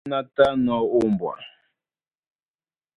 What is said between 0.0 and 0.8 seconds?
Mɔ́ ndé ná tánɔ̄ ná